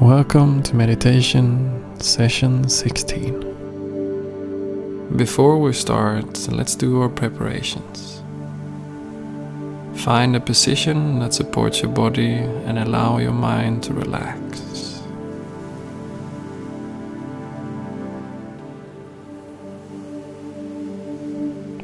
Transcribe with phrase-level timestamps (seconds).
[0.00, 5.16] Welcome to meditation session 16.
[5.16, 8.22] Before we start, let's do our preparations.
[9.96, 14.60] Find a position that supports your body and allow your mind to relax.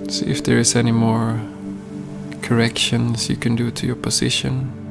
[0.09, 1.41] See if there is any more
[2.43, 4.84] corrections you can do to your position.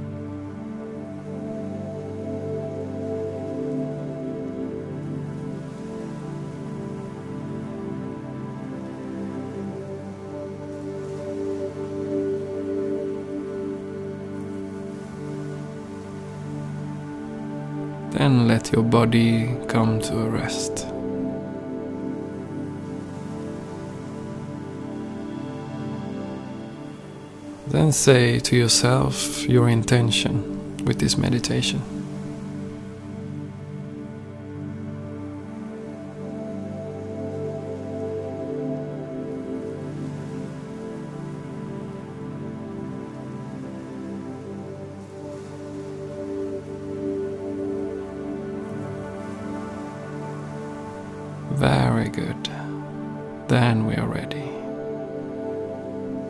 [18.74, 20.88] Your body come to a rest.
[27.68, 32.03] Then say to yourself your intention with this meditation.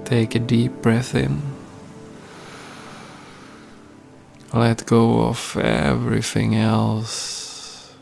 [0.06, 1.42] Take a deep breath in.
[4.54, 7.94] Let go of everything else.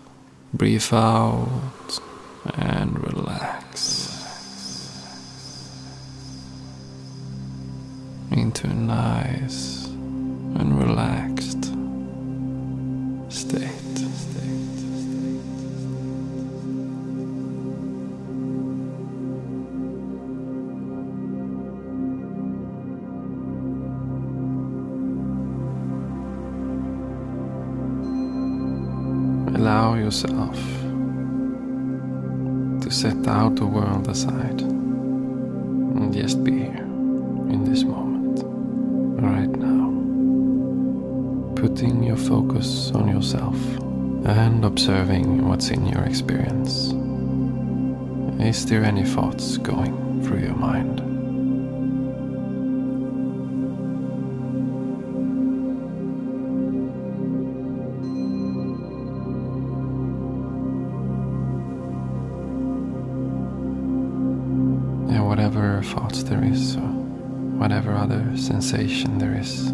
[0.53, 1.99] Breathe out
[2.55, 4.09] and relax
[8.31, 9.70] into a nice
[30.11, 30.57] yourself
[32.81, 36.85] to set the outer world aside and just be here
[37.49, 38.41] in this moment,
[39.23, 39.87] right now.
[41.55, 43.55] Putting your focus on yourself
[44.25, 46.91] and observing what's in your experience.
[48.41, 51.10] Is there any thoughts going through your mind?
[68.61, 69.73] Sensation there is,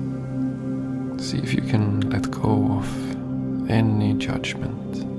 [1.21, 5.16] see if you can let go of any judgment.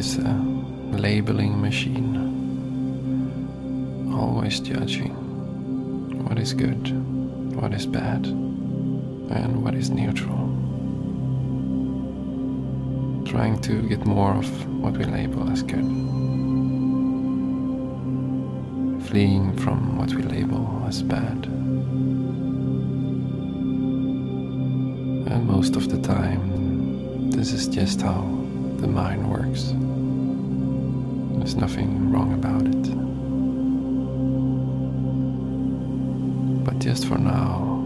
[0.00, 0.34] Is a
[0.92, 2.16] labeling machine,
[4.14, 5.12] always judging
[6.24, 6.82] what is good,
[7.54, 10.38] what is bad, and what is neutral.
[13.26, 14.48] Trying to get more of
[14.80, 15.84] what we label as good.
[19.08, 21.44] Fleeing from what we label as bad.
[25.30, 28.40] And most of the time, this is just how
[28.80, 29.74] the mind works.
[31.38, 32.94] There's nothing wrong about it.
[36.64, 37.84] But just for now,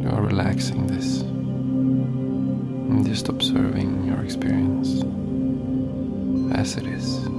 [0.00, 5.02] you are relaxing this and just observing your experience
[6.56, 7.33] as it is.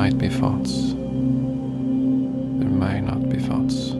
[0.00, 0.94] Might be thoughts.
[2.60, 3.90] There may not be thoughts.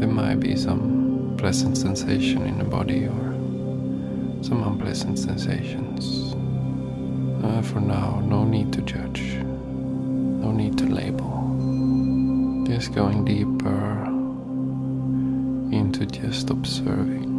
[0.00, 3.32] There might be some pleasant sensation in the body or
[4.42, 6.34] some unpleasant sensations.
[7.42, 9.36] Uh, for now, no need to judge,
[10.44, 11.32] no need to label.
[12.68, 14.04] Just going deeper
[15.74, 17.30] into just observing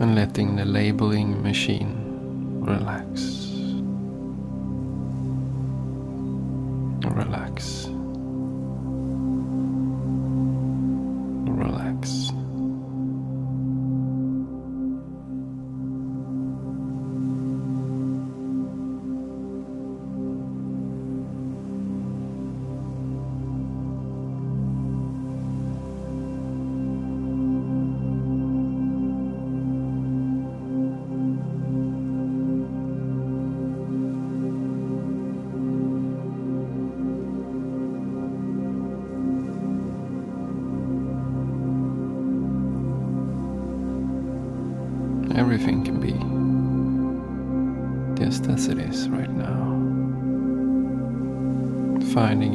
[0.00, 1.94] and letting the labeling machine
[2.66, 3.41] relax.
[7.62, 7.91] Relax.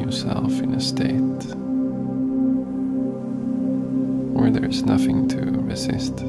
[0.08, 1.44] Yourself in a state
[4.34, 6.24] where there is nothing to resist,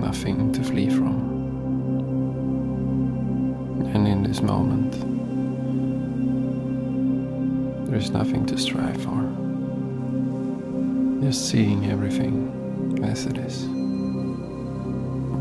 [0.00, 1.14] nothing to flee from.
[3.94, 4.92] And in this moment,
[7.88, 9.20] there is nothing to strive for.
[11.20, 13.66] Just seeing everything as it is.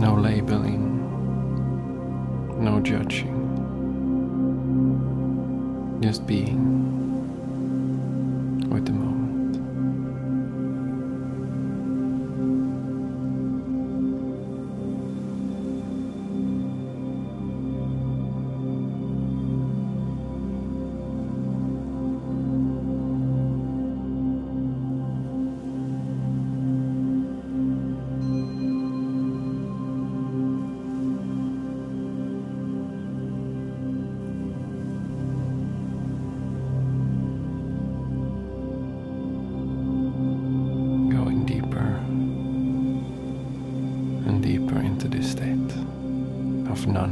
[0.04, 1.00] No labeling,
[2.62, 3.35] no judging,
[6.02, 6.60] just being
[8.70, 9.15] with the moment.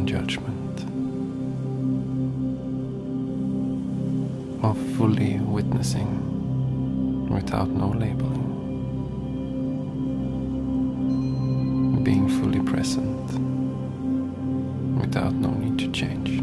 [0.06, 0.80] Judgment,
[4.64, 8.52] of fully witnessing without no labeling,
[12.04, 13.24] being fully present
[15.00, 16.43] without no need to change.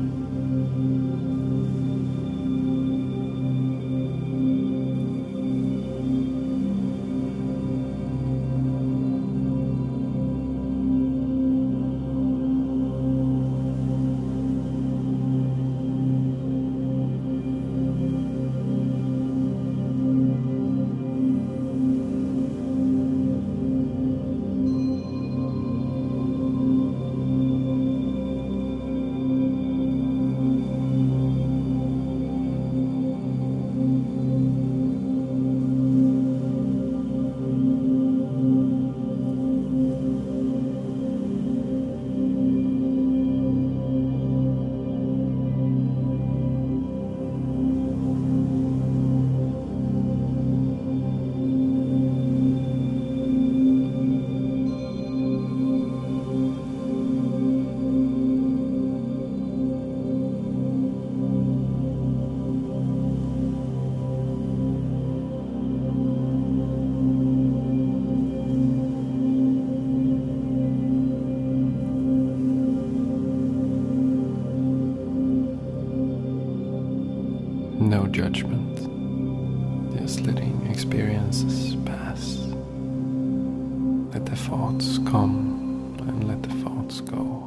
[84.13, 87.47] Let the thoughts come and let the thoughts go.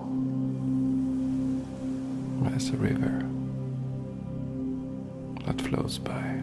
[2.56, 3.28] As a river
[5.46, 6.42] that flows by.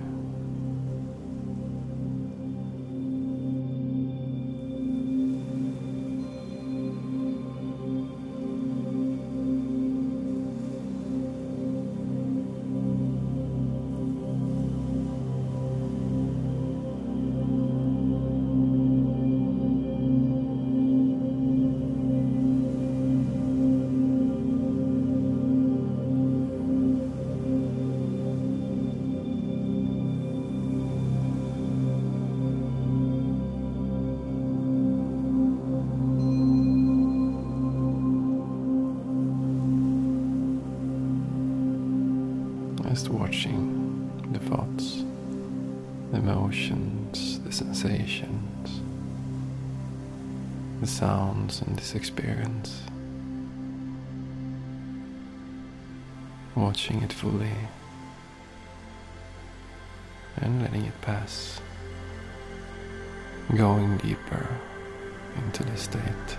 [46.13, 48.81] Emotions, the sensations,
[50.81, 52.83] the sounds in this experience.
[56.57, 57.57] Watching it fully
[60.39, 61.61] and letting it pass,
[63.57, 64.49] going deeper
[65.37, 66.37] into the state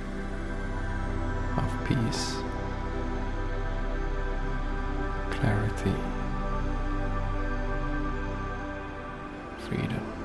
[1.57, 2.35] of peace,
[5.29, 5.95] clarity,
[9.71, 10.20] freedom.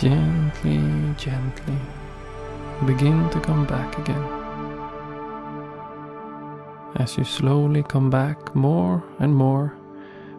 [0.00, 0.80] Gently,
[1.18, 1.76] gently
[2.86, 4.24] begin to come back again.
[6.96, 9.76] As you slowly come back more and more,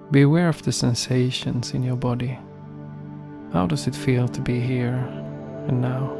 [0.09, 2.39] be aware of the sensations in your body.
[3.53, 4.95] How does it feel to be here
[5.67, 6.11] and now?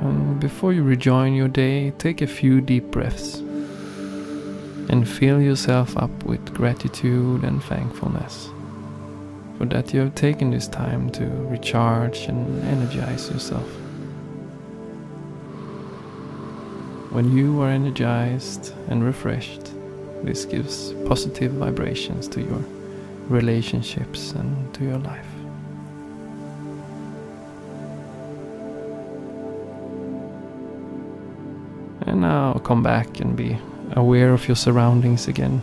[0.00, 3.42] And before you rejoin your day, take a few deep breaths
[4.88, 8.50] and fill yourself up with gratitude and thankfulness
[9.56, 13.66] for that you have taken this time to recharge and energize yourself.
[17.10, 19.72] When you are energized and refreshed,
[20.22, 22.62] this gives positive vibrations to your
[23.28, 25.26] relationships and to your life.
[32.02, 33.58] And now come back and be
[33.92, 35.62] aware of your surroundings again.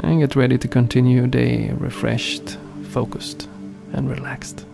[0.00, 2.58] And get ready to continue your day refreshed,
[2.90, 3.48] focused,
[3.92, 4.66] and relaxed.